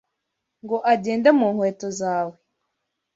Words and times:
ngo 0.63 0.77
agende 0.91 1.29
mu 1.37 1.47
nkweto 1.53 1.87
zawe 1.99 2.35